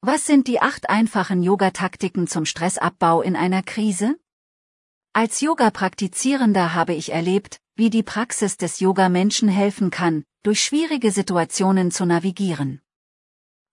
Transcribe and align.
Was 0.00 0.26
sind 0.26 0.46
die 0.46 0.60
acht 0.60 0.88
einfachen 0.90 1.42
Yoga-Taktiken 1.42 2.28
zum 2.28 2.44
Stressabbau 2.44 3.20
in 3.20 3.34
einer 3.34 3.64
Krise? 3.64 4.16
Als 5.12 5.40
Yoga-Praktizierender 5.40 6.72
habe 6.72 6.94
ich 6.94 7.10
erlebt, 7.10 7.58
wie 7.74 7.90
die 7.90 8.04
Praxis 8.04 8.56
des 8.56 8.78
Yoga 8.78 9.08
Menschen 9.08 9.48
helfen 9.48 9.90
kann, 9.90 10.22
durch 10.44 10.62
schwierige 10.62 11.10
Situationen 11.10 11.90
zu 11.90 12.06
navigieren. 12.06 12.80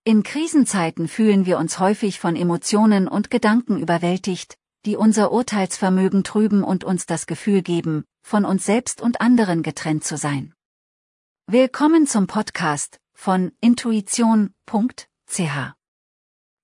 In 0.02 0.24
Krisenzeiten 0.24 1.06
fühlen 1.06 1.46
wir 1.46 1.58
uns 1.58 1.78
häufig 1.78 2.18
von 2.18 2.34
Emotionen 2.34 3.06
und 3.06 3.30
Gedanken 3.30 3.78
überwältigt, 3.78 4.58
die 4.84 4.96
unser 4.96 5.30
Urteilsvermögen 5.30 6.24
trüben 6.24 6.64
und 6.64 6.82
uns 6.82 7.06
das 7.06 7.26
Gefühl 7.26 7.62
geben, 7.62 8.04
von 8.22 8.44
uns 8.44 8.66
selbst 8.66 9.00
und 9.00 9.20
anderen 9.20 9.62
getrennt 9.62 10.02
zu 10.02 10.16
sein. 10.16 10.54
Willkommen 11.46 12.08
zum 12.08 12.26
Podcast 12.26 12.98
von 13.14 13.52
intuition.ch. 13.60 14.50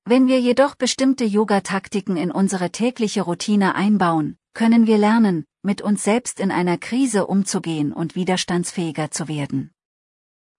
Wenn 0.05 0.27
wir 0.27 0.41
jedoch 0.41 0.75
bestimmte 0.75 1.25
Yoga-Taktiken 1.25 2.17
in 2.17 2.33
unsere 2.33 2.71
tägliche 2.71 3.23
Routine 3.23 3.77
einbauen, 3.77 4.37
können 4.53 4.89
wir 4.89 4.99
lernen, 4.99 5.45
mit 5.63 5.81
uns 5.81 6.03
selbst 6.03 6.41
in 6.41 6.51
einer 6.51 6.77
Krise 6.77 7.27
umzugehen 7.27 7.93
und 7.93 8.17
widerstandsfähiger 8.17 9.13
zu 9.13 9.29
werden. 9.29 9.71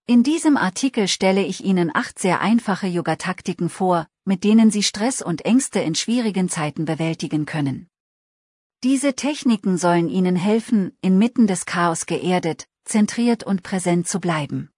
In 0.07 0.23
diesem 0.23 0.55
Artikel 0.55 1.09
stelle 1.09 1.43
ich 1.43 1.63
Ihnen 1.63 1.91
acht 1.93 2.19
sehr 2.19 2.39
einfache 2.39 2.87
Yoga-Taktiken 2.87 3.69
vor, 3.69 4.07
mit 4.23 4.45
denen 4.45 4.71
Sie 4.71 4.83
Stress 4.83 5.21
und 5.21 5.43
Ängste 5.43 5.79
in 5.79 5.95
schwierigen 5.95 6.47
Zeiten 6.47 6.85
bewältigen 6.85 7.45
können. 7.45 7.87
Diese 8.83 9.13
Techniken 9.13 9.77
sollen 9.77 10.09
Ihnen 10.09 10.37
helfen, 10.37 10.97
inmitten 11.01 11.47
des 11.47 11.65
Chaos 11.65 12.05
geerdet, 12.05 12.67
zentriert 12.85 13.43
und 13.43 13.61
präsent 13.61 14.07
zu 14.07 14.19
bleiben. 14.19 14.72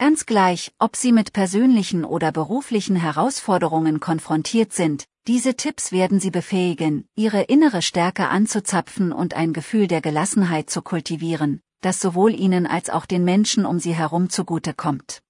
Ganz 0.00 0.26
gleich, 0.26 0.72
ob 0.78 0.94
Sie 0.94 1.10
mit 1.10 1.32
persönlichen 1.32 2.04
oder 2.04 2.30
beruflichen 2.30 2.94
Herausforderungen 2.94 3.98
konfrontiert 3.98 4.72
sind, 4.72 5.08
diese 5.26 5.56
Tipps 5.56 5.90
werden 5.90 6.20
Sie 6.20 6.30
befähigen, 6.30 7.08
Ihre 7.16 7.42
innere 7.42 7.82
Stärke 7.82 8.28
anzuzapfen 8.28 9.10
und 9.12 9.34
ein 9.34 9.52
Gefühl 9.52 9.88
der 9.88 10.00
Gelassenheit 10.00 10.70
zu 10.70 10.82
kultivieren, 10.82 11.62
das 11.80 12.00
sowohl 12.00 12.32
Ihnen 12.32 12.68
als 12.68 12.90
auch 12.90 13.06
den 13.06 13.24
Menschen 13.24 13.66
um 13.66 13.80
Sie 13.80 13.92
herum 13.92 14.30
zugute 14.30 14.72
kommt. 14.72 15.20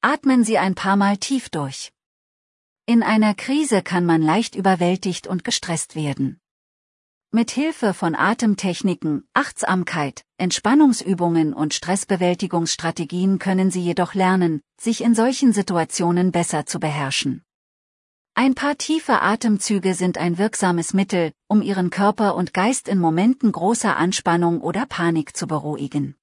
Atmen 0.00 0.44
Sie 0.44 0.56
ein 0.56 0.74
paar 0.74 0.96
Mal 0.96 1.18
tief 1.18 1.50
durch. 1.50 1.92
In 2.86 3.02
einer 3.02 3.34
Krise 3.34 3.82
kann 3.82 4.06
man 4.06 4.22
leicht 4.22 4.54
überwältigt 4.54 5.26
und 5.26 5.44
gestresst 5.44 5.94
werden. 5.94 6.40
Mit 7.34 7.50
Hilfe 7.50 7.94
von 7.94 8.14
Atemtechniken, 8.14 9.24
Achtsamkeit, 9.34 10.22
Entspannungsübungen 10.36 11.52
und 11.52 11.74
Stressbewältigungsstrategien 11.74 13.40
können 13.40 13.72
Sie 13.72 13.80
jedoch 13.80 14.14
lernen, 14.14 14.60
sich 14.80 15.02
in 15.02 15.16
solchen 15.16 15.52
Situationen 15.52 16.30
besser 16.30 16.64
zu 16.64 16.78
beherrschen. 16.78 17.42
Ein 18.34 18.54
paar 18.54 18.78
tiefe 18.78 19.20
Atemzüge 19.20 19.94
sind 19.94 20.16
ein 20.16 20.38
wirksames 20.38 20.94
Mittel, 20.94 21.32
um 21.48 21.60
Ihren 21.60 21.90
Körper 21.90 22.36
und 22.36 22.54
Geist 22.54 22.86
in 22.86 23.00
Momenten 23.00 23.50
großer 23.50 23.96
Anspannung 23.96 24.60
oder 24.60 24.86
Panik 24.86 25.36
zu 25.36 25.48
beruhigen. 25.48 26.14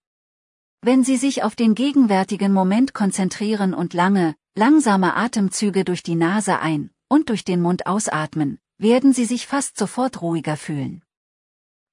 Wenn 0.82 1.04
Sie 1.04 1.18
sich 1.18 1.44
auf 1.44 1.58
den 1.58 1.76
gegenwärtigen 1.76 2.54
Moment 2.54 2.94
konzentrieren 2.94 3.74
und 3.74 3.94
lange, 3.94 4.34
langsame 4.56 5.18
Atemzüge 5.18 5.84
durch 5.84 6.04
die 6.04 6.16
Nase 6.16 6.60
ein 6.60 6.90
und 7.10 7.28
durch 7.28 7.44
den 7.44 7.62
Mund 7.62 7.86
ausatmen, 7.86 8.61
werden 8.82 9.14
Sie 9.14 9.26
sich 9.26 9.46
fast 9.46 9.78
sofort 9.78 10.22
ruhiger 10.22 10.58
fühlen. 10.58 11.04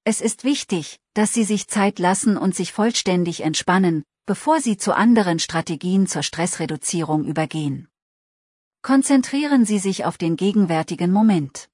Es 0.04 0.22
ist 0.22 0.42
wichtig, 0.44 0.98
dass 1.12 1.34
Sie 1.34 1.44
sich 1.44 1.68
Zeit 1.68 1.98
lassen 1.98 2.38
und 2.38 2.56
sich 2.56 2.72
vollständig 2.72 3.42
entspannen, 3.42 4.04
bevor 4.24 4.60
Sie 4.60 4.78
zu 4.78 4.94
anderen 4.96 5.38
Strategien 5.38 6.06
zur 6.06 6.22
Stressreduzierung 6.22 7.24
übergehen. 7.24 7.88
Konzentrieren 8.80 9.66
Sie 9.66 9.78
sich 9.78 10.06
auf 10.06 10.16
den 10.16 10.36
gegenwärtigen 10.36 11.12
Moment. 11.12 11.68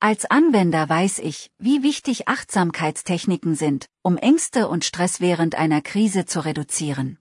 Als 0.00 0.24
Anwender 0.24 0.88
weiß 0.88 1.20
ich, 1.20 1.50
wie 1.58 1.82
wichtig 1.82 2.28
Achtsamkeitstechniken 2.28 3.54
sind, 3.54 3.86
um 4.02 4.16
Ängste 4.16 4.68
und 4.68 4.84
Stress 4.84 5.20
während 5.20 5.54
einer 5.54 5.82
Krise 5.82 6.26
zu 6.26 6.44
reduzieren. 6.44 7.18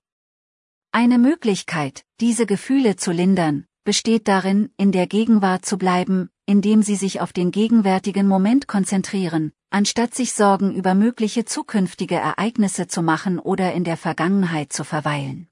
Eine 0.92 1.20
Möglichkeit, 1.20 2.04
diese 2.20 2.46
Gefühle 2.46 2.96
zu 2.96 3.12
lindern, 3.12 3.66
besteht 3.84 4.28
darin, 4.28 4.72
in 4.78 4.92
der 4.92 5.08
Gegenwart 5.08 5.66
zu 5.66 5.78
bleiben, 5.78 6.30
indem 6.46 6.84
sie 6.84 6.96
sich 6.96 7.22
auf 7.22 7.34
den 7.34 7.52
gegenwärtigen 7.52 8.28
Moment 8.28 8.68
konzentrieren, 8.68 9.52
anstatt 9.70 10.14
sich 10.14 10.34
Sorgen 10.34 10.74
über 10.74 10.94
mögliche 10.94 11.46
zukünftige 11.46 12.16
Ereignisse 12.16 12.88
zu 12.88 13.02
machen 13.02 13.40
oder 13.40 13.74
in 13.74 13.84
der 13.84 13.98
Vergangenheit 13.98 14.72
zu 14.72 14.84
verweilen. 14.84 15.48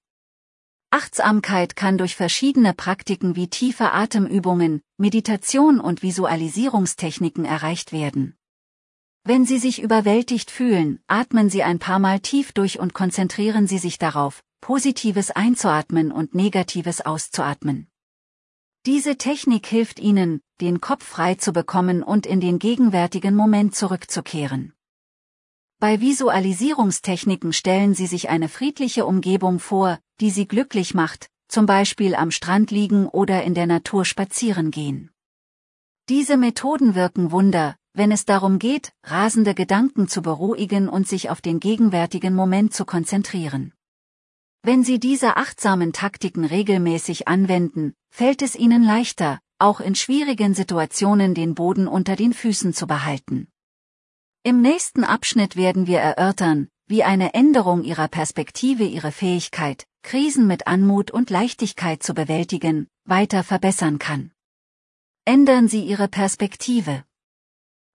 Achtsamkeit 0.92 1.76
kann 1.76 1.98
durch 1.98 2.16
verschiedene 2.16 2.74
Praktiken 2.74 3.36
wie 3.36 3.48
tiefe 3.48 3.92
Atemübungen, 3.94 4.82
Meditation 4.98 5.80
und 5.80 6.04
Visualisierungstechniken 6.04 7.46
erreicht 7.46 7.92
werden. 7.92 8.36
Wenn 9.24 9.46
Sie 9.46 9.58
sich 9.58 9.82
überwältigt 9.82 10.52
fühlen, 10.52 11.00
atmen 11.08 11.50
Sie 11.50 11.64
ein 11.64 11.80
paar 11.80 11.98
Mal 11.98 12.20
tief 12.20 12.52
durch 12.52 12.80
und 12.80 12.94
konzentrieren 12.94 13.66
Sie 13.66 13.80
sich 13.80 13.98
darauf, 13.98 14.44
Positives 14.62 15.32
einzuatmen 15.32 16.12
und 16.12 16.36
Negatives 16.36 17.02
auszuatmen. 17.02 17.88
Diese 18.86 19.18
Technik 19.18 19.66
hilft 19.66 19.98
Ihnen, 20.02 20.42
den 20.60 20.82
Kopf 20.82 21.06
frei 21.06 21.36
zu 21.36 21.54
bekommen 21.54 22.04
und 22.04 22.26
in 22.26 22.42
den 22.42 22.60
gegenwärtigen 22.60 23.34
Moment 23.34 23.74
zurückzukehren. 23.74 24.74
Bei 25.80 26.02
Visualisierungstechniken 26.02 27.54
stellen 27.54 27.94
Sie 27.94 28.08
sich 28.08 28.28
eine 28.28 28.50
friedliche 28.50 29.06
Umgebung 29.06 29.60
vor, 29.60 30.00
die 30.20 30.32
Sie 30.32 30.50
glücklich 30.50 30.94
macht, 30.94 31.30
zum 31.48 31.66
Beispiel 31.66 32.14
am 32.14 32.30
Strand 32.30 32.72
liegen 32.72 33.08
oder 33.08 33.44
in 33.44 33.54
der 33.54 33.68
Natur 33.68 34.04
spazieren 34.04 34.70
gehen. 34.70 35.12
Diese 36.10 36.36
Methoden 36.36 36.94
wirken 36.94 37.32
Wunder, 37.32 37.78
wenn 37.94 38.12
es 38.12 38.26
darum 38.26 38.60
geht, 38.60 38.92
rasende 39.04 39.54
Gedanken 39.54 40.10
zu 40.10 40.22
beruhigen 40.22 40.90
und 40.90 41.08
sich 41.08 41.30
auf 41.30 41.40
den 41.40 41.62
gegenwärtigen 41.62 42.36
Moment 42.36 42.74
zu 42.74 42.84
konzentrieren. 42.84 43.72
Wenn 44.62 44.84
Sie 44.84 45.00
diese 45.00 45.38
achtsamen 45.38 45.94
Taktiken 45.94 46.44
regelmäßig 46.44 47.30
anwenden, 47.30 47.94
fällt 48.14 48.44
es 48.44 48.56
Ihnen 48.56 48.84
leichter, 48.84 49.40
auch 49.58 49.80
in 49.80 49.96
schwierigen 49.96 50.54
Situationen 50.54 51.34
den 51.34 51.56
Boden 51.56 51.88
unter 51.88 52.16
den 52.16 52.32
Füßen 52.32 52.72
zu 52.72 52.86
behalten. 52.86 53.48
Im 54.44 54.62
nächsten 54.62 55.04
Abschnitt 55.04 55.56
werden 55.56 55.88
wir 55.88 55.98
erörtern, 55.98 56.68
wie 56.86 57.04
eine 57.04 57.34
Änderung 57.34 57.84
Ihrer 57.84 58.08
Perspektive 58.08 58.84
Ihre 58.84 59.12
Fähigkeit, 59.12 59.88
Krisen 60.04 60.46
mit 60.46 60.68
Anmut 60.68 61.10
und 61.10 61.32
Leichtigkeit 61.32 62.04
zu 62.04 62.14
bewältigen, 62.14 62.88
weiter 63.04 63.44
verbessern 63.44 63.98
kann. 63.98 64.32
Ändern 65.26 65.68
Sie 65.68 65.84
Ihre 65.84 66.08
Perspektive. 66.08 67.04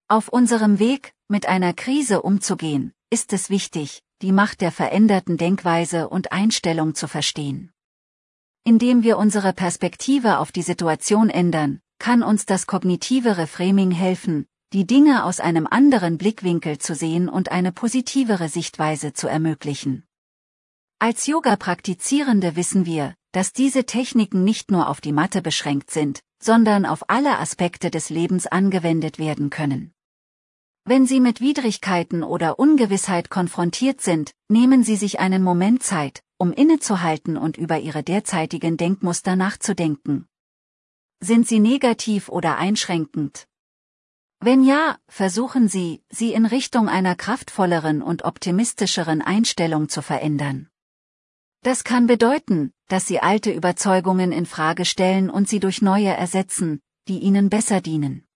Auf 0.08 0.26
unserem 0.28 0.80
Weg, 0.80 1.14
mit 1.28 1.46
einer 1.46 1.74
Krise 1.74 2.22
umzugehen, 2.22 2.92
ist 3.08 3.32
es 3.32 3.50
wichtig, 3.50 4.02
die 4.20 4.32
Macht 4.32 4.62
der 4.62 4.72
veränderten 4.72 5.36
Denkweise 5.36 6.08
und 6.08 6.32
Einstellung 6.32 6.96
zu 6.96 7.06
verstehen. 7.06 7.70
Indem 8.64 9.02
wir 9.02 9.19
unsere 9.19 9.52
Perspektive 9.52 10.38
auf 10.38 10.52
die 10.52 10.62
Situation 10.62 11.30
ändern, 11.30 11.80
kann 11.98 12.22
uns 12.22 12.46
das 12.46 12.66
kognitive 12.66 13.38
Reframing 13.38 13.91
helfen, 13.91 14.46
die 14.72 14.86
Dinge 14.86 15.24
aus 15.24 15.41
einem 15.41 15.66
anderen 15.66 16.19
Blickwinkel 16.19 16.78
zu 16.78 16.94
sehen 16.94 17.28
und 17.28 17.50
eine 17.50 17.72
positivere 17.72 18.48
Sichtweise 18.48 19.12
zu 19.12 19.26
ermöglichen. 19.26 20.04
Als 20.98 21.26
Yoga-Praktizierende 21.26 22.56
wissen 22.56 22.84
wir, 22.84 23.14
dass 23.32 23.52
diese 23.52 23.84
Techniken 23.84 24.44
nicht 24.44 24.70
nur 24.70 24.88
auf 24.88 25.00
die 25.00 25.12
Matte 25.12 25.42
beschränkt 25.42 25.90
sind, 25.90 26.20
sondern 26.42 26.86
auf 26.86 27.08
alle 27.08 27.38
Aspekte 27.38 27.90
des 27.90 28.10
Lebens 28.10 28.46
angewendet 28.46 29.19
werden 29.19 29.50
können. 29.50 29.92
Wenn 30.84 31.06
Sie 31.06 31.20
mit 31.20 31.40
Widrigkeiten 31.40 32.22
oder 32.22 32.58
Ungewissheit 32.58 33.30
konfrontiert 33.30 34.00
sind, 34.00 34.32
nehmen 34.48 34.82
Sie 34.82 34.96
sich 34.96 35.20
einen 35.20 35.42
Moment 35.42 35.82
Zeit, 35.82 36.22
um 36.38 36.53
innezuhalten 36.53 37.37
und 37.37 37.56
über 37.56 37.78
Ihre 37.78 38.03
derzeitigen 38.03 38.76
Denkmuster 38.76 39.37
nachzudenken. 39.37 40.26
Sind 41.21 41.49
sie 41.49 41.58
negativ 41.58 42.29
oder 42.29 42.58
einschränkend? 42.58 43.49
Wenn 44.40 44.62
ja, 44.62 44.99
versuchen 45.08 45.67
Sie, 45.67 46.05
sie 46.11 46.32
in 46.32 46.46
Richtung 46.46 46.88
einer 46.88 47.17
kraftvolleren 47.17 48.02
und 48.02 48.23
optimistischeren 48.25 49.20
Einstellung 49.20 49.88
zu 49.88 50.00
verändern. 50.00 50.69
Das 51.62 51.82
kann 51.82 52.06
bedeuten, 52.06 52.73
dass 52.87 53.08
Sie 53.08 53.19
alte 53.19 53.52
Überzeugungen 53.52 54.31
in 54.31 54.46
Frage 54.46 54.84
stellen 54.84 55.29
und 55.29 55.49
sie 55.49 55.58
durch 55.58 55.82
neue 55.82 56.11
ersetzen, 56.11 56.81
die 57.08 57.19
Ihnen 57.19 57.50
besser 57.50 57.81
dienen. 57.81 58.29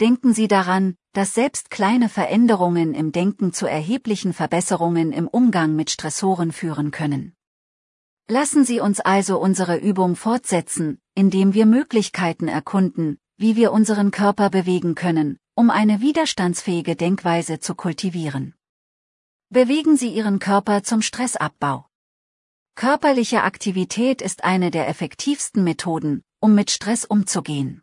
Denken 0.00 0.32
Sie 0.32 0.46
daran, 0.46 0.94
dass 1.18 1.34
selbst 1.34 1.68
kleine 1.70 2.08
Veränderungen 2.08 2.94
im 2.94 3.10
Denken 3.10 3.52
zu 3.52 3.66
erheblichen 3.66 4.32
Verbesserungen 4.32 5.10
im 5.12 5.26
Umgang 5.26 5.74
mit 5.74 5.90
Stressoren 5.90 6.52
führen 6.52 6.92
können. 6.92 7.34
Lassen 8.28 8.64
Sie 8.64 8.78
uns 8.78 9.00
also 9.00 9.40
unsere 9.40 9.78
Übung 9.78 10.14
fortsetzen, 10.14 11.00
indem 11.16 11.54
wir 11.54 11.66
Möglichkeiten 11.66 12.46
erkunden, 12.46 13.18
wie 13.36 13.56
wir 13.56 13.72
unseren 13.72 14.12
Körper 14.12 14.48
bewegen 14.48 14.94
können, 14.94 15.40
um 15.56 15.70
eine 15.70 16.00
widerstandsfähige 16.00 16.94
Denkweise 16.94 17.58
zu 17.58 17.74
kultivieren. 17.74 18.54
Bewegen 19.48 19.96
Sie 19.96 20.10
Ihren 20.10 20.38
Körper 20.38 20.84
zum 20.84 21.02
Stressabbau. 21.02 21.88
Körperliche 22.76 23.42
Aktivität 23.42 24.22
ist 24.22 24.44
eine 24.44 24.70
der 24.70 24.86
effektivsten 24.86 25.64
Methoden, 25.64 26.22
um 26.38 26.54
mit 26.54 26.70
Stress 26.70 27.04
umzugehen. 27.04 27.82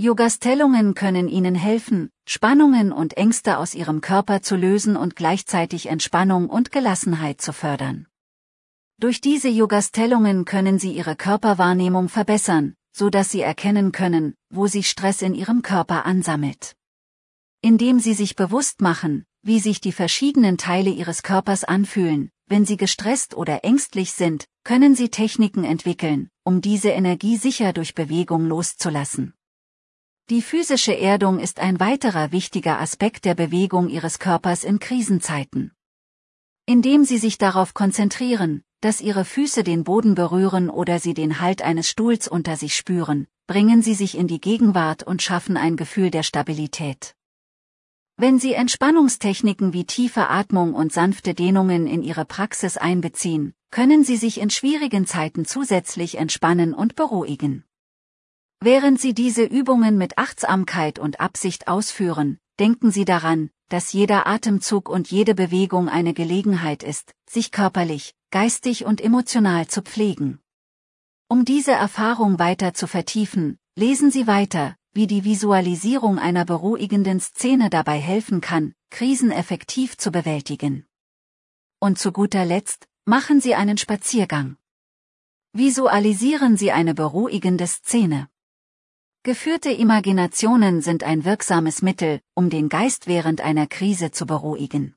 Yogastellungen 0.00 0.94
können 0.94 1.26
Ihnen 1.26 1.56
helfen, 1.56 2.10
Spannungen 2.24 2.92
und 2.92 3.16
Ängste 3.16 3.58
aus 3.58 3.74
Ihrem 3.74 4.00
Körper 4.00 4.42
zu 4.42 4.54
lösen 4.54 4.96
und 4.96 5.16
gleichzeitig 5.16 5.86
Entspannung 5.86 6.48
und 6.48 6.70
Gelassenheit 6.70 7.40
zu 7.40 7.52
fördern. 7.52 8.06
Durch 9.00 9.20
diese 9.20 9.48
Yogastellungen 9.48 10.44
können 10.44 10.78
Sie 10.78 10.92
Ihre 10.92 11.16
Körperwahrnehmung 11.16 12.08
verbessern, 12.08 12.74
so 12.92 13.10
dass 13.10 13.32
Sie 13.32 13.40
erkennen 13.40 13.90
können, 13.90 14.34
wo 14.50 14.68
sich 14.68 14.88
Stress 14.88 15.20
in 15.20 15.34
Ihrem 15.34 15.62
Körper 15.62 16.06
ansammelt. 16.06 16.76
Indem 17.60 17.98
Sie 17.98 18.14
sich 18.14 18.36
bewusst 18.36 18.80
machen, 18.80 19.24
wie 19.42 19.58
sich 19.58 19.80
die 19.80 19.90
verschiedenen 19.90 20.58
Teile 20.58 20.90
Ihres 20.90 21.24
Körpers 21.24 21.64
anfühlen, 21.64 22.30
wenn 22.46 22.64
Sie 22.64 22.76
gestresst 22.76 23.34
oder 23.34 23.64
ängstlich 23.64 24.12
sind, 24.12 24.46
können 24.62 24.94
Sie 24.94 25.08
Techniken 25.08 25.64
entwickeln, 25.64 26.30
um 26.44 26.60
diese 26.60 26.90
Energie 26.90 27.36
sicher 27.36 27.72
durch 27.72 27.96
Bewegung 27.96 28.46
loszulassen. 28.46 29.34
Die 30.30 30.42
physische 30.42 30.94
Erdung 30.94 31.38
ist 31.38 31.58
ein 31.58 31.80
weiterer 31.80 32.32
wichtiger 32.32 32.78
Aspekt 32.80 33.24
der 33.24 33.34
Bewegung 33.34 33.88
Ihres 33.88 34.18
Körpers 34.18 34.62
in 34.62 34.78
Krisenzeiten. 34.78 35.72
Indem 36.66 37.04
Sie 37.04 37.16
sich 37.16 37.38
darauf 37.38 37.72
konzentrieren, 37.72 38.62
dass 38.82 39.00
Ihre 39.00 39.24
Füße 39.24 39.64
den 39.64 39.84
Boden 39.84 40.14
berühren 40.14 40.68
oder 40.68 40.98
Sie 40.98 41.14
den 41.14 41.40
Halt 41.40 41.62
eines 41.62 41.88
Stuhls 41.88 42.28
unter 42.28 42.56
sich 42.56 42.76
spüren, 42.76 43.26
bringen 43.46 43.80
Sie 43.80 43.94
sich 43.94 44.18
in 44.18 44.28
die 44.28 44.38
Gegenwart 44.38 45.02
und 45.02 45.22
schaffen 45.22 45.56
ein 45.56 45.76
Gefühl 45.76 46.10
der 46.10 46.24
Stabilität. 46.24 47.14
Wenn 48.18 48.38
Sie 48.38 48.52
Entspannungstechniken 48.52 49.72
wie 49.72 49.86
tiefe 49.86 50.28
Atmung 50.28 50.74
und 50.74 50.92
sanfte 50.92 51.32
Dehnungen 51.32 51.86
in 51.86 52.02
Ihre 52.02 52.26
Praxis 52.26 52.76
einbeziehen, 52.76 53.54
können 53.70 54.04
Sie 54.04 54.18
sich 54.18 54.42
in 54.42 54.50
schwierigen 54.50 55.06
Zeiten 55.06 55.46
zusätzlich 55.46 56.18
entspannen 56.18 56.74
und 56.74 56.96
beruhigen. 56.96 57.64
Während 58.60 59.00
Sie 59.00 59.14
diese 59.14 59.44
Übungen 59.44 59.96
mit 59.98 60.18
Achtsamkeit 60.18 60.98
und 60.98 61.20
Absicht 61.20 61.68
ausführen, 61.68 62.38
denken 62.58 62.90
Sie 62.90 63.04
daran, 63.04 63.50
dass 63.68 63.92
jeder 63.92 64.26
Atemzug 64.26 64.88
und 64.88 65.10
jede 65.10 65.36
Bewegung 65.36 65.88
eine 65.88 66.12
Gelegenheit 66.12 66.82
ist, 66.82 67.14
sich 67.28 67.52
körperlich, 67.52 68.14
geistig 68.30 68.84
und 68.84 69.00
emotional 69.00 69.68
zu 69.68 69.82
pflegen. 69.82 70.40
Um 71.28 71.44
diese 71.44 71.72
Erfahrung 71.72 72.40
weiter 72.40 72.74
zu 72.74 72.88
vertiefen, 72.88 73.58
lesen 73.76 74.10
Sie 74.10 74.26
weiter, 74.26 74.74
wie 74.92 75.06
die 75.06 75.22
Visualisierung 75.22 76.18
einer 76.18 76.44
beruhigenden 76.44 77.20
Szene 77.20 77.70
dabei 77.70 77.98
helfen 78.00 78.40
kann, 78.40 78.74
Krisen 78.90 79.30
effektiv 79.30 79.96
zu 79.98 80.10
bewältigen. 80.10 80.84
Und 81.78 82.00
zu 82.00 82.10
guter 82.10 82.44
Letzt, 82.44 82.88
machen 83.04 83.40
Sie 83.40 83.54
einen 83.54 83.78
Spaziergang. 83.78 84.56
Visualisieren 85.52 86.56
Sie 86.56 86.72
eine 86.72 86.94
beruhigende 86.94 87.68
Szene. 87.68 88.28
Geführte 89.24 89.70
Imaginationen 89.70 90.80
sind 90.80 91.02
ein 91.02 91.24
wirksames 91.24 91.82
Mittel, 91.82 92.20
um 92.34 92.50
den 92.50 92.68
Geist 92.68 93.08
während 93.08 93.40
einer 93.40 93.66
Krise 93.66 94.12
zu 94.12 94.26
beruhigen. 94.26 94.94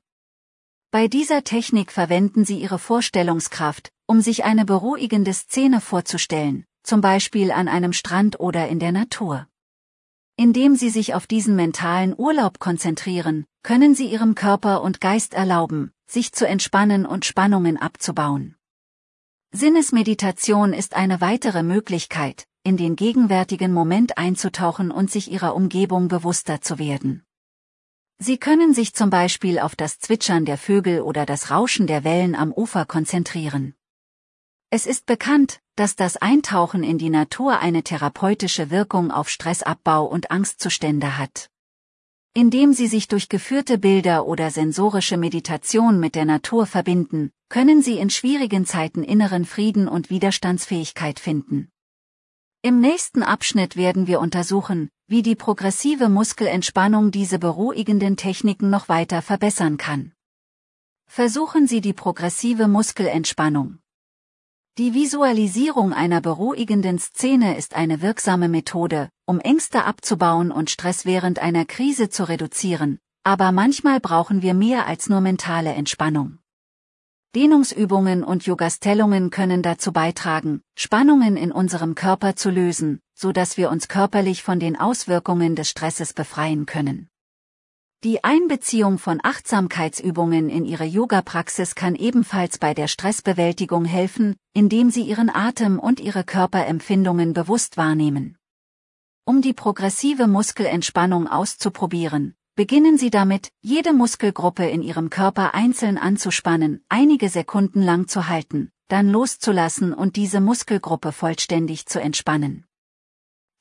Bei 0.92 1.08
dieser 1.08 1.44
Technik 1.44 1.92
verwenden 1.92 2.46
Sie 2.46 2.60
Ihre 2.60 2.78
Vorstellungskraft, 2.78 3.92
um 4.06 4.22
sich 4.22 4.44
eine 4.44 4.64
beruhigende 4.64 5.34
Szene 5.34 5.82
vorzustellen, 5.82 6.66
zum 6.84 7.02
Beispiel 7.02 7.52
an 7.52 7.68
einem 7.68 7.94
Strand 7.94 8.40
oder 8.40 8.68
in 8.68 8.80
der 8.80 8.92
Natur. 8.92 9.48
Indem 10.38 10.76
Sie 10.76 10.92
sich 10.92 11.16
auf 11.16 11.26
diesen 11.26 11.56
mentalen 11.56 12.14
Urlaub 12.16 12.60
konzentrieren, 12.60 13.46
können 13.64 13.96
Sie 13.96 14.06
Ihrem 14.06 14.36
Körper 14.36 14.84
und 14.84 15.02
Geist 15.02 15.34
erlauben, 15.34 15.92
sich 16.06 16.32
zu 16.32 16.48
entspannen 16.48 17.08
und 17.08 17.26
Spannungen 17.26 17.78
abzubauen. 17.78 18.56
Sinnesmeditation 19.54 20.72
ist 20.72 20.96
eine 20.96 21.20
weitere 21.20 21.62
Möglichkeit, 21.62 22.48
in 22.64 22.78
den 22.78 22.96
gegenwärtigen 22.96 23.74
Moment 23.74 24.18
einzutauchen 24.18 24.92
und 24.92 25.12
sich 25.12 25.30
Ihrer 25.30 25.56
Umgebung 25.56 26.08
bewusster 26.08 26.62
zu 26.62 26.80
werden. 26.80 27.26
Sie 28.18 28.38
können 28.38 28.74
sich 28.74 28.94
zum 28.94 29.10
Beispiel 29.10 29.60
auf 29.60 29.76
das 29.76 30.00
Zwitschern 30.00 30.46
der 30.46 30.58
Vögel 30.58 31.02
oder 31.02 31.26
das 31.26 31.52
Rauschen 31.52 31.86
der 31.86 32.06
Wellen 32.06 32.34
am 32.34 32.54
Ufer 32.54 32.86
konzentrieren. 32.86 33.76
Es 34.70 34.86
ist 34.86 35.06
bekannt, 35.06 35.60
dass 35.76 35.98
das 35.98 36.16
Eintauchen 36.16 36.82
in 36.84 36.98
die 36.98 37.10
Natur 37.10 37.60
eine 37.60 37.84
therapeutische 37.84 38.70
Wirkung 38.70 39.12
auf 39.12 39.28
Stressabbau 39.28 40.06
und 40.06 40.32
Angstzustände 40.32 41.18
hat. 41.18 41.51
Indem 42.34 42.72
Sie 42.72 42.88
sich 42.88 43.10
durch 43.10 43.28
geführte 43.28 43.78
Bilder 43.78 44.26
oder 44.26 44.52
sensorische 44.52 45.18
Meditation 45.18 46.00
mit 46.00 46.16
der 46.16 46.24
Natur 46.24 46.66
verbinden, 46.66 47.32
können 47.50 47.82
Sie 47.82 47.98
in 47.98 48.10
schwierigen 48.10 48.66
Zeiten 48.66 49.04
inneren 49.04 49.44
Frieden 49.44 49.90
und 49.90 50.10
Widerstandsfähigkeit 50.10 51.20
finden. 51.20 51.70
Im 52.62 52.80
nächsten 52.80 53.22
Abschnitt 53.22 53.76
werden 53.76 54.08
wir 54.08 54.22
untersuchen, 54.22 54.90
wie 55.08 55.24
die 55.24 55.36
progressive 55.36 56.08
Muskelentspannung 56.08 57.12
diese 57.12 57.38
beruhigenden 57.38 58.16
Techniken 58.16 58.70
noch 58.70 58.88
weiter 58.88 59.22
verbessern 59.22 59.76
kann. 59.76 60.14
Versuchen 61.08 61.68
Sie 61.68 61.82
die 61.82 61.92
progressive 61.92 62.70
Muskelentspannung. 62.70 63.81
Die 64.78 64.94
Visualisierung 64.94 65.92
einer 65.92 66.22
beruhigenden 66.22 66.98
Szene 66.98 67.58
ist 67.58 67.76
eine 67.76 68.02
wirksame 68.02 68.48
Methode, 68.48 69.10
um 69.26 69.42
Ängste 69.42 69.84
abzubauen 69.84 70.50
und 70.50 70.70
Stress 70.70 71.04
während 71.04 71.40
einer 71.40 71.66
Krise 71.66 72.10
zu 72.10 72.30
reduzieren, 72.30 72.98
aber 73.26 73.52
manchmal 73.52 74.00
brauchen 74.00 74.42
wir 74.42 74.54
mehr 74.54 74.88
als 74.88 75.10
nur 75.10 75.20
mentale 75.20 75.74
Entspannung. 75.74 76.38
Dehnungsübungen 77.36 78.24
und 78.24 78.46
Yogastellungen 78.46 79.30
können 79.30 79.62
dazu 79.62 79.92
beitragen, 79.92 80.62
Spannungen 80.78 81.36
in 81.36 81.52
unserem 81.52 81.94
Körper 81.94 82.38
zu 82.38 82.50
lösen, 82.50 83.02
so 83.14 83.34
dass 83.34 83.58
wir 83.58 83.72
uns 83.72 83.90
körperlich 83.90 84.42
von 84.42 84.62
den 84.62 84.80
Auswirkungen 84.80 85.58
des 85.58 85.70
Stresses 85.70 86.14
befreien 86.14 86.66
können. 86.66 87.11
Die 88.04 88.24
Einbeziehung 88.24 88.98
von 88.98 89.20
Achtsamkeitsübungen 89.22 90.50
in 90.50 90.66
ihre 90.66 90.86
Yoga-Praxis 90.86 91.76
kann 91.76 91.94
ebenfalls 91.94 92.58
bei 92.58 92.74
der 92.74 92.88
Stressbewältigung 92.88 93.86
helfen, 93.86 94.38
indem 94.54 94.90
sie 94.90 95.04
ihren 95.04 95.30
Atem 95.30 95.78
und 95.78 96.00
ihre 96.00 96.24
Körperempfindungen 96.24 97.34
bewusst 97.34 97.78
wahrnehmen. 97.78 98.40
Um 99.24 99.44
die 99.44 99.54
progressive 99.54 100.26
Muskelentspannung 100.26 101.28
auszuprobieren, 101.28 102.34
beginnen 102.56 102.98
Sie 102.98 103.12
damit, 103.12 103.52
jede 103.62 103.94
Muskelgruppe 103.94 104.68
in 104.68 104.82
Ihrem 104.82 105.12
Körper 105.12 105.54
einzeln 105.54 106.00
anzuspannen, 106.00 106.84
einige 106.90 107.30
Sekunden 107.30 107.84
lang 107.84 108.08
zu 108.08 108.28
halten, 108.28 108.72
dann 108.88 109.10
loszulassen 109.10 109.94
und 109.94 110.16
diese 110.16 110.42
Muskelgruppe 110.42 111.12
vollständig 111.12 111.86
zu 111.86 112.02
entspannen. 112.02 112.66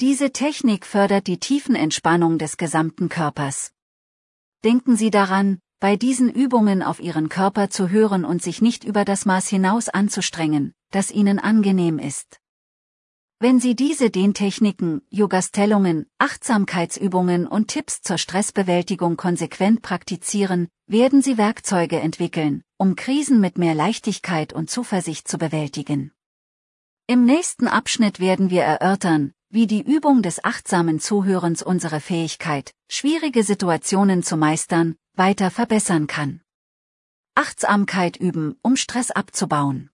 Diese 0.00 0.32
Technik 0.32 0.86
fördert 0.86 1.26
die 1.26 1.38
Tiefenentspannung 1.38 2.38
des 2.38 2.56
gesamten 2.56 3.10
Körpers. 3.10 3.72
Denken 4.62 4.94
Sie 4.94 5.10
daran, 5.10 5.58
bei 5.80 5.96
diesen 5.96 6.30
Übungen 6.30 6.82
auf 6.82 7.00
Ihren 7.00 7.30
Körper 7.30 7.70
zu 7.70 7.88
hören 7.88 8.26
und 8.26 8.42
sich 8.42 8.60
nicht 8.60 8.84
über 8.84 9.06
das 9.06 9.24
Maß 9.24 9.48
hinaus 9.48 9.88
anzustrengen, 9.88 10.74
das 10.90 11.10
Ihnen 11.10 11.38
angenehm 11.38 11.98
ist. 11.98 12.40
Wenn 13.38 13.58
Sie 13.58 13.74
diese 13.74 14.10
Dehntechniken, 14.10 15.00
Yogastellungen, 15.08 16.04
Achtsamkeitsübungen 16.18 17.46
und 17.46 17.68
Tipps 17.68 18.02
zur 18.02 18.18
Stressbewältigung 18.18 19.16
konsequent 19.16 19.80
praktizieren, 19.80 20.68
werden 20.86 21.22
Sie 21.22 21.38
Werkzeuge 21.38 21.98
entwickeln, 21.98 22.62
um 22.76 22.96
Krisen 22.96 23.40
mit 23.40 23.56
mehr 23.56 23.74
Leichtigkeit 23.74 24.52
und 24.52 24.68
Zuversicht 24.68 25.26
zu 25.26 25.38
bewältigen. 25.38 26.12
Im 27.06 27.24
nächsten 27.24 27.66
Abschnitt 27.66 28.20
werden 28.20 28.50
wir 28.50 28.62
erörtern, 28.62 29.32
wie 29.52 29.66
die 29.66 29.82
Übung 29.82 30.22
des 30.22 30.44
achtsamen 30.44 31.00
Zuhörens 31.00 31.60
unsere 31.60 31.98
Fähigkeit, 32.00 32.72
schwierige 32.88 33.42
Situationen 33.42 34.22
zu 34.22 34.36
meistern, 34.36 34.94
weiter 35.14 35.50
verbessern 35.50 36.06
kann. 36.06 36.40
Achtsamkeit 37.34 38.16
üben, 38.16 38.56
um 38.62 38.76
Stress 38.76 39.10
abzubauen. 39.10 39.90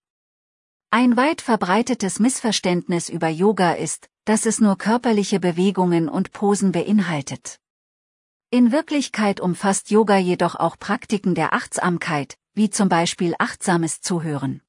Ein 0.91 1.17
weit 1.17 1.41
verbreitetes 1.41 2.21
Missverständnis 2.21 3.09
über 3.09 3.29
Yoga 3.29 3.73
ist, 3.73 4.09
dass 4.27 4.45
es 4.45 4.61
nur 4.61 4.77
körperliche 4.77 5.41
Bewegungen 5.41 6.11
und 6.11 6.33
Posen 6.33 6.73
beinhaltet. 6.73 7.59
In 8.51 8.73
Wirklichkeit 8.73 9.41
umfasst 9.41 9.91
Yoga 9.91 10.19
jedoch 10.19 10.55
auch 10.55 10.79
Praktiken 10.79 11.35
der 11.35 11.55
Achtsamkeit, 11.55 12.37
wie 12.53 12.69
zum 12.69 12.91
Beispiel 12.91 13.35
achtsames 13.39 14.03
Zuhören. 14.03 14.61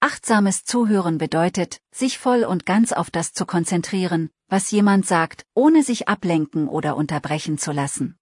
Achtsames 0.00 0.64
Zuhören 0.64 1.18
bedeutet, 1.18 1.80
sich 1.90 2.18
voll 2.18 2.44
und 2.44 2.66
ganz 2.66 2.92
auf 2.92 3.10
das 3.10 3.32
zu 3.32 3.44
konzentrieren, 3.46 4.30
was 4.46 4.70
jemand 4.70 5.06
sagt, 5.06 5.44
ohne 5.54 5.82
sich 5.82 6.06
ablenken 6.06 6.68
oder 6.68 6.96
unterbrechen 6.96 7.58
zu 7.58 7.72
lassen. 7.72 8.16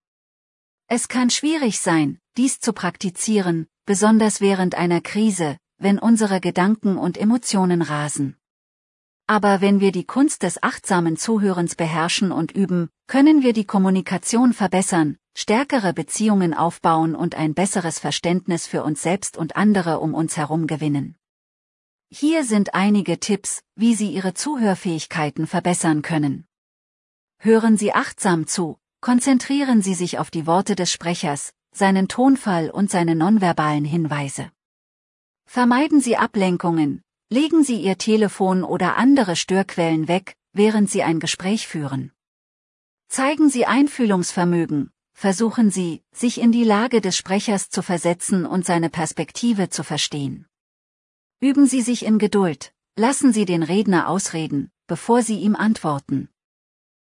Es 0.88 1.08
kann 1.08 1.28
schwierig 1.28 1.78
sein, 1.80 2.18
dies 2.38 2.60
zu 2.60 2.72
praktizieren, 2.72 3.66
besonders 3.84 4.40
während 4.40 4.74
einer 4.74 5.02
Krise, 5.02 5.58
wenn 5.76 5.98
unsere 5.98 6.40
Gedanken 6.40 6.96
und 6.96 7.18
Emotionen 7.18 7.82
rasen. 7.82 8.38
Aber 9.26 9.60
wenn 9.60 9.78
wir 9.78 9.92
die 9.92 10.06
Kunst 10.06 10.44
des 10.44 10.62
achtsamen 10.62 11.18
Zuhörens 11.18 11.74
beherrschen 11.74 12.32
und 12.32 12.52
üben, 12.52 12.88
können 13.06 13.42
wir 13.42 13.52
die 13.52 13.66
Kommunikation 13.66 14.54
verbessern, 14.54 15.18
stärkere 15.34 15.92
Beziehungen 15.92 16.54
aufbauen 16.54 17.14
und 17.14 17.34
ein 17.34 17.52
besseres 17.52 17.98
Verständnis 17.98 18.66
für 18.66 18.82
uns 18.82 19.02
selbst 19.02 19.36
und 19.36 19.56
andere 19.56 20.00
um 20.00 20.14
uns 20.14 20.38
herum 20.38 20.66
gewinnen. 20.66 21.16
Hier 22.10 22.44
sind 22.44 22.74
einige 22.74 23.18
Tipps, 23.18 23.62
wie 23.74 23.96
Sie 23.96 24.10
Ihre 24.12 24.32
Zuhörfähigkeiten 24.32 25.48
verbessern 25.48 26.02
können. 26.02 26.46
Hören 27.38 27.76
Sie 27.76 27.92
achtsam 27.92 28.46
zu, 28.46 28.78
konzentrieren 29.00 29.82
Sie 29.82 29.94
sich 29.94 30.18
auf 30.18 30.30
die 30.30 30.46
Worte 30.46 30.76
des 30.76 30.92
Sprechers, 30.92 31.52
seinen 31.72 32.06
Tonfall 32.06 32.70
und 32.70 32.90
seine 32.90 33.16
nonverbalen 33.16 33.84
Hinweise. 33.84 34.52
Vermeiden 35.46 36.00
Sie 36.00 36.16
Ablenkungen, 36.16 37.02
legen 37.28 37.64
Sie 37.64 37.80
Ihr 37.82 37.98
Telefon 37.98 38.62
oder 38.62 38.96
andere 38.96 39.34
Störquellen 39.34 40.06
weg, 40.06 40.36
während 40.52 40.88
Sie 40.88 41.02
ein 41.02 41.18
Gespräch 41.18 41.66
führen. 41.66 42.12
Zeigen 43.08 43.50
Sie 43.50 43.66
Einfühlungsvermögen, 43.66 44.92
versuchen 45.12 45.72
Sie, 45.72 46.04
sich 46.12 46.40
in 46.40 46.52
die 46.52 46.64
Lage 46.64 47.00
des 47.00 47.16
Sprechers 47.16 47.68
zu 47.68 47.82
versetzen 47.82 48.46
und 48.46 48.64
seine 48.64 48.90
Perspektive 48.90 49.70
zu 49.70 49.82
verstehen. 49.82 50.45
Üben 51.40 51.66
Sie 51.66 51.82
sich 51.82 52.04
in 52.04 52.18
Geduld, 52.18 52.72
lassen 52.96 53.32
Sie 53.32 53.44
den 53.44 53.62
Redner 53.62 54.08
ausreden, 54.08 54.70
bevor 54.86 55.22
Sie 55.22 55.38
ihm 55.38 55.54
antworten. 55.54 56.30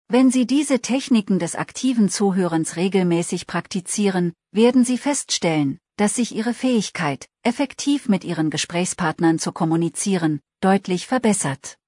Wenn 0.09 0.33
Sie 0.33 0.47
diese 0.47 0.81
Techniken 0.81 1.39
des 1.39 1.55
aktiven 1.55 2.09
Zuhörens 2.09 2.77
regelmäßig 2.77 3.47
praktizieren, 3.47 4.33
werden 4.51 4.85
Sie 4.85 4.99
feststellen, 4.99 5.79
dass 5.97 6.17
sich 6.17 6.35
Ihre 6.35 6.55
Fähigkeit, 6.55 7.29
effektiv 7.45 8.09
mit 8.09 8.25
Ihren 8.25 8.51
Gesprächspartnern 8.51 9.39
zu 9.39 9.53
kommunizieren, 9.53 10.41
deutlich 10.61 11.07
verbessert. 11.07 11.79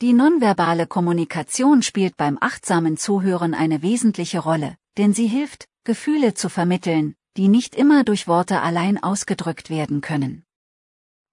Die 0.00 0.12
nonverbale 0.12 0.88
Kommunikation 0.88 1.82
spielt 1.82 2.16
beim 2.16 2.36
achtsamen 2.40 2.96
Zuhören 2.96 3.54
eine 3.54 3.80
wesentliche 3.82 4.40
Rolle, 4.40 4.76
denn 4.98 5.14
sie 5.14 5.28
hilft, 5.28 5.68
Gefühle 5.84 6.34
zu 6.34 6.48
vermitteln, 6.48 7.14
die 7.36 7.46
nicht 7.46 7.76
immer 7.76 8.02
durch 8.02 8.26
Worte 8.26 8.60
allein 8.60 9.00
ausgedrückt 9.00 9.70
werden 9.70 10.00
können. 10.00 10.43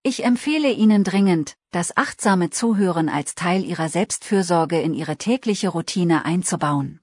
Ich 0.03 0.23
empfehle 0.23 0.71
Ihnen 0.71 1.03
dringend, 1.03 1.57
das 1.69 1.95
achtsame 1.95 2.49
Zuhören 2.49 3.07
als 3.07 3.35
Teil 3.35 3.63
Ihrer 3.63 3.87
Selbstfürsorge 3.87 4.81
in 4.81 4.95
Ihre 4.95 5.17
tägliche 5.17 5.69
Routine 5.69 6.25
einzubauen. 6.25 7.01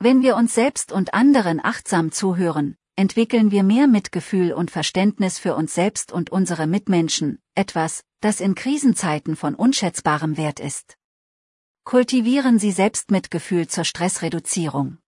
Wenn 0.00 0.22
wir 0.22 0.36
uns 0.36 0.54
selbst 0.54 0.92
und 0.92 1.14
anderen 1.14 1.64
achtsam 1.64 2.12
zuhören, 2.12 2.76
entwickeln 2.94 3.50
wir 3.50 3.62
mehr 3.62 3.86
Mitgefühl 3.86 4.52
und 4.52 4.70
Verständnis 4.70 5.38
für 5.38 5.54
uns 5.54 5.74
selbst 5.74 6.12
und 6.12 6.28
unsere 6.28 6.66
Mitmenschen, 6.66 7.38
etwas, 7.54 8.04
das 8.20 8.40
in 8.40 8.54
Krisenzeiten 8.54 9.34
von 9.34 9.54
unschätzbarem 9.54 10.36
Wert 10.36 10.60
ist. 10.60 10.98
Kultivieren 11.84 12.58
Sie 12.58 12.72
Selbstmitgefühl 12.72 13.66
zur 13.68 13.84
Stressreduzierung. 13.84 14.98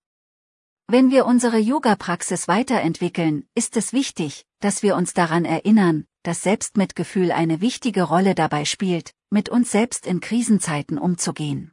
Wenn 0.89 1.11
wir 1.11 1.27
unsere 1.27 1.59
Yoga-Praxis 1.59 2.47
weiterentwickeln, 2.47 3.45
ist 3.57 3.77
es 3.77 3.93
wichtig, 3.93 4.47
dass 4.61 4.85
wir 4.85 4.95
uns 4.95 5.15
daran 5.15 5.45
erinnern, 5.45 6.07
dass 6.23 6.45
Selbstmitgefühl 6.45 7.33
eine 7.33 7.61
wichtige 7.61 8.05
Rolle 8.05 8.37
dabei 8.37 8.65
spielt, 8.65 9.13
mit 9.29 9.49
uns 9.49 9.73
selbst 9.73 10.07
in 10.07 10.21
Krisenzeiten 10.21 10.97
umzugehen. 10.97 11.73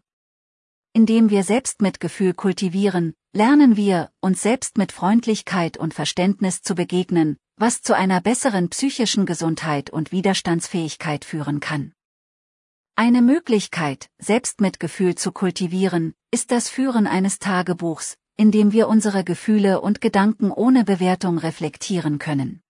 Indem 0.93 1.29
wir 1.29 1.43
Selbstmitgefühl 1.43 2.33
kultivieren, 2.33 3.13
lernen 3.33 3.77
wir, 3.77 4.09
uns 4.19 4.41
selbst 4.41 4.79
mit 4.79 4.91
Freundlichkeit 4.91 5.77
und 5.77 5.93
Verständnis 5.93 6.63
zu 6.63 6.73
begegnen, 6.73 7.37
was 7.55 7.83
zu 7.83 7.95
einer 7.95 8.19
besseren 8.19 8.69
psychischen 8.69 9.27
Gesundheit 9.27 9.91
und 9.91 10.11
Widerstandsfähigkeit 10.11 11.23
führen 11.23 11.59
kann. 11.59 11.93
Eine 12.95 13.21
Möglichkeit, 13.21 14.09
Selbstmitgefühl 14.17 15.13
zu 15.13 15.31
kultivieren, 15.31 16.15
ist 16.31 16.49
das 16.49 16.69
Führen 16.69 17.05
eines 17.05 17.37
Tagebuchs, 17.37 18.17
indem 18.37 18.71
wir 18.71 18.87
unsere 18.87 19.23
Gefühle 19.23 19.81
und 19.81 20.01
Gedanken 20.01 20.51
ohne 20.51 20.83
Bewertung 20.83 21.37
reflektieren 21.37 22.19
können. 22.19 22.61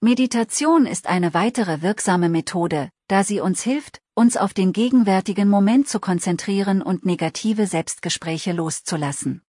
Meditation 0.00 0.86
ist 0.86 1.06
eine 1.06 1.34
weitere 1.34 1.82
wirksame 1.82 2.30
Methode, 2.30 2.90
da 3.08 3.22
sie 3.22 3.40
uns 3.40 3.62
hilft, 3.62 4.00
uns 4.14 4.36
auf 4.36 4.54
den 4.54 4.72
gegenwärtigen 4.72 5.48
Moment 5.48 5.88
zu 5.88 6.00
konzentrieren 6.00 6.80
und 6.80 7.04
negative 7.04 7.66
Selbstgespräche 7.66 8.52
loszulassen. 8.52 9.42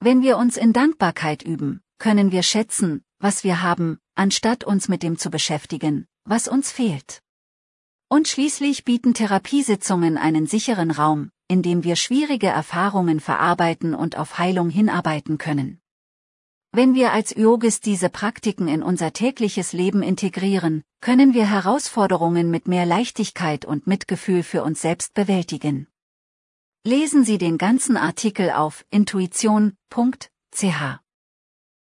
Wenn 0.00 0.22
wir 0.22 0.36
uns 0.36 0.58
in 0.58 0.74
Dankbarkeit 0.74 1.42
üben, 1.42 1.82
können 1.98 2.30
wir 2.30 2.42
schätzen, 2.42 3.04
was 3.18 3.42
wir 3.42 3.62
haben, 3.62 3.98
anstatt 4.14 4.64
uns 4.64 4.88
mit 4.88 5.02
dem 5.02 5.16
zu 5.16 5.30
beschäftigen, 5.30 6.06
was 6.24 6.46
uns 6.46 6.70
fehlt. 6.70 7.22
Und 8.08 8.28
schließlich 8.28 8.84
bieten 8.84 9.14
Therapiesitzungen 9.14 10.18
einen 10.18 10.46
sicheren 10.46 10.90
Raum, 10.90 11.30
indem 11.48 11.84
wir 11.84 11.96
schwierige 11.96 12.48
Erfahrungen 12.48 13.20
verarbeiten 13.20 13.94
und 13.94 14.16
auf 14.16 14.38
Heilung 14.38 14.70
hinarbeiten 14.70 15.38
können. 15.38 15.80
Wenn 16.72 16.94
wir 16.94 17.12
als 17.12 17.34
Yogis 17.36 17.80
diese 17.80 18.08
Praktiken 18.08 18.66
in 18.66 18.82
unser 18.82 19.12
tägliches 19.12 19.72
Leben 19.72 20.02
integrieren, 20.02 20.82
können 21.00 21.32
wir 21.32 21.48
Herausforderungen 21.48 22.50
mit 22.50 22.66
mehr 22.66 22.86
Leichtigkeit 22.86 23.64
und 23.64 23.86
Mitgefühl 23.86 24.42
für 24.42 24.64
uns 24.64 24.82
selbst 24.82 25.14
bewältigen. 25.14 25.86
Lesen 26.82 27.24
Sie 27.24 27.38
den 27.38 27.58
ganzen 27.58 27.96
Artikel 27.96 28.50
auf 28.50 28.84
intuition.ch. 28.90 31.03